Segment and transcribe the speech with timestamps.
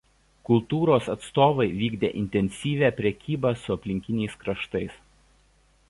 [0.49, 4.99] Kultūros atstovai vykdė intensyvią prekybą su aplinkiniais kraštais.